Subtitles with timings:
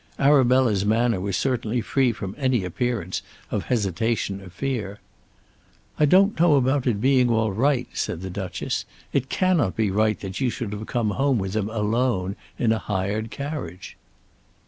[0.17, 4.99] Arabella's manner was certainly free from any appearance of hesitation or fear.
[5.99, 8.85] "I don't know about being all right," said the Duchess.
[9.13, 12.79] "It cannot be right that you should have come home with him alone in a
[12.79, 13.95] hired carriage."